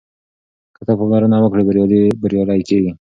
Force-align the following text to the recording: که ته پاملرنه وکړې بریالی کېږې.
که 0.75 0.81
ته 0.87 0.93
پاملرنه 0.99 1.37
وکړې 1.41 1.63
بریالی 2.21 2.61
کېږې. 2.69 2.91